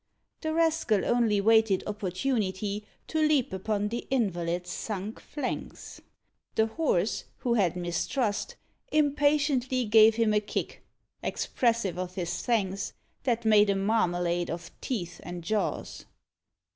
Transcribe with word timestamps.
The 0.41 0.51
rascal 0.51 1.05
only 1.05 1.39
waited 1.39 1.83
opportunity 1.85 2.87
To 3.05 3.19
leap 3.21 3.53
upon 3.53 3.89
the 3.89 4.07
invalid's 4.09 4.71
sunk 4.71 5.19
flanks. 5.19 6.01
The 6.55 6.65
Horse, 6.65 7.25
who 7.37 7.53
had 7.53 7.75
mistrust, 7.75 8.55
impatiently 8.91 9.85
Gave 9.85 10.15
him 10.15 10.33
a 10.33 10.39
kick, 10.41 10.81
expressive 11.21 11.99
of 11.99 12.15
his 12.15 12.41
thanks, 12.41 12.93
That 13.25 13.45
made 13.45 13.69
a 13.69 13.75
marmalade 13.75 14.49
of 14.49 14.71
teeth 14.81 15.19
and 15.21 15.43
jaws. 15.43 16.05